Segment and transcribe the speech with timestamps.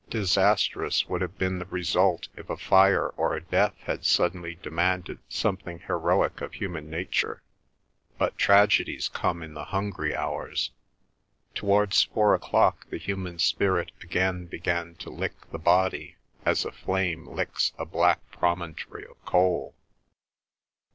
[0.09, 5.19] Disastrous would have been the result if a fire or a death had suddenly demanded
[5.29, 7.43] something heroic of human nature,
[8.17, 10.71] but tragedies come in the hungry hours.
[11.53, 16.15] Towards four o'clock the human spirit again began to lick the body,
[16.47, 19.75] as a flame licks a black promontory of coal.